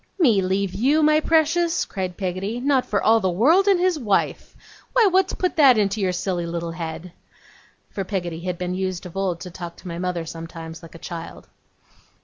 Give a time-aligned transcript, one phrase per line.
[0.17, 2.59] 'Me leave you, my precious!' cried Peggotty.
[2.59, 4.55] 'Not for all the world and his wife.
[4.93, 7.11] Why, what's put that in your silly little head?'
[7.91, 10.97] For Peggotty had been used of old to talk to my mother sometimes like a
[10.97, 11.49] child.